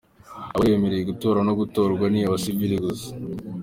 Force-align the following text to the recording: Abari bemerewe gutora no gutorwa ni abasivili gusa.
Abari 0.53 0.71
bemerewe 0.73 1.03
gutora 1.11 1.39
no 1.47 1.53
gutorwa 1.59 2.05
ni 2.13 2.19
abasivili 2.27 2.75
gusa. 2.85 3.09